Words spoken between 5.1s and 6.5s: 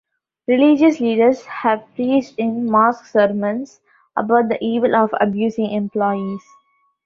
abusing employees.